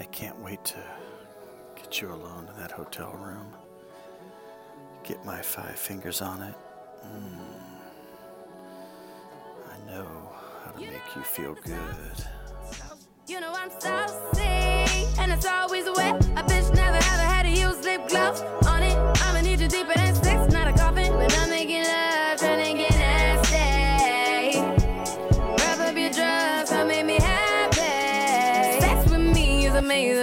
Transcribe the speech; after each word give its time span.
I 0.00 0.04
can't 0.04 0.40
wait 0.40 0.64
to 0.64 0.82
get 1.76 2.00
you 2.00 2.08
alone 2.10 2.48
in 2.48 2.58
that 2.58 2.70
hotel 2.70 3.12
room. 3.12 3.54
Get 5.04 5.22
my 5.26 5.42
five 5.42 5.78
fingers 5.78 6.22
on 6.22 6.40
it. 6.40 6.54
Mm. 7.04 7.38
I 9.70 9.90
know 9.90 10.08
how 10.64 10.70
to 10.72 10.80
make 10.80 11.14
you 11.14 11.22
feel 11.22 11.54
good. 11.62 12.24
You 13.28 13.40
know 13.40 13.52
I'm 13.54 13.70
saucy, 13.78 14.40
and 15.20 15.30
it's 15.30 15.46
always 15.46 15.84
wet. 15.84 16.16
A 16.36 16.42
bitch 16.44 16.74
never 16.74 16.96
ever 16.96 17.26
had 17.34 17.42
to 17.42 17.50
use 17.50 17.84
lip 17.84 18.08
gloss 18.08 18.40
on 18.66 18.82
it. 18.82 18.96
I'ma 19.22 19.42
need 19.42 19.60
you 19.60 19.68
deeper 19.68 19.98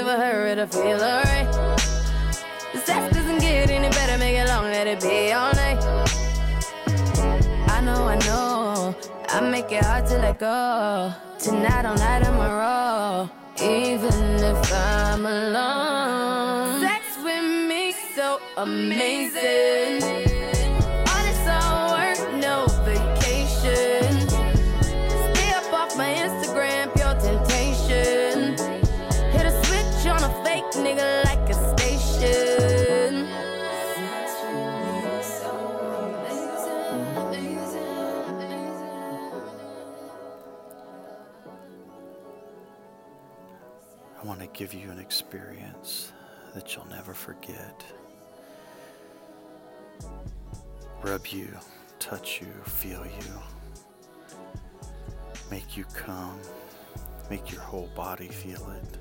amazing 0.08 0.16
for 0.16 0.56
to 0.56 0.68
feel 0.68 1.02
alright. 1.04 1.52
The 2.74 2.80
sex 2.80 3.14
doesn't 3.14 3.40
get 3.40 3.70
any 3.70 3.90
better, 3.90 4.18
make 4.18 4.38
it 4.38 4.48
long, 4.48 4.64
let 4.66 4.88
it 4.88 5.02
be 5.02 5.34
all 5.34 5.52
night. 5.54 5.84
I 7.76 7.82
know, 7.82 8.08
I 8.08 8.16
know, 8.28 8.96
I 9.28 9.42
make 9.42 9.70
it 9.72 9.84
hard 9.84 10.06
to 10.08 10.18
let 10.18 10.40
go. 10.40 11.14
Tonight, 11.40 11.86
all 11.86 11.96
night, 11.96 12.26
I'm 12.26 12.40
a 12.40 12.50
roll, 12.62 13.30
even 13.62 14.20
if 14.52 14.74
I'm 14.74 15.26
alone. 15.26 16.80
Sex 16.80 17.04
with 17.24 17.44
me, 17.70 17.94
so 18.16 18.40
amazing. 18.56 20.27
I 44.20 44.26
want 44.26 44.40
to 44.40 44.48
give 44.48 44.74
you 44.74 44.90
an 44.90 45.00
experience 45.00 46.12
that 46.56 46.76
you'll 46.76 46.88
never 46.88 47.14
forget. 47.14 47.84
Rub 51.04 51.28
you, 51.28 51.48
touch 52.00 52.42
you, 52.42 52.48
feel 52.66 53.06
you. 53.06 53.42
Make 55.52 55.78
you 55.78 55.86
come. 55.94 56.40
Make 57.30 57.52
your 57.52 57.62
whole 57.62 57.90
body 57.96 58.28
feel 58.28 58.72
it. 58.72 58.98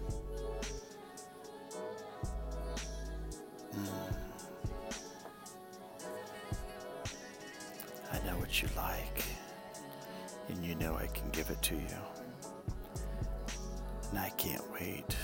Mm. 3.75 4.17
I 8.13 8.19
know 8.27 8.39
what 8.39 8.63
you 8.63 8.69
like, 8.77 9.25
and 10.49 10.63
you 10.65 10.75
know 10.75 10.95
I 10.97 11.07
can 11.07 11.31
give 11.31 11.49
it 11.51 11.63
to 11.63 11.75
you. 11.75 12.16
And 14.17 14.25
I 14.25 14.31
can't 14.31 14.65
wait 14.73 15.15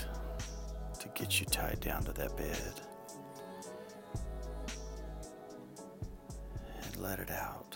to 0.99 1.07
get 1.15 1.39
you 1.39 1.47
tied 1.47 1.79
down 1.79 2.03
to 2.03 2.13
that 2.13 2.37
bed 2.37 2.81
and 6.83 6.97
let 6.97 7.17
it 7.17 7.31
out. 7.31 7.72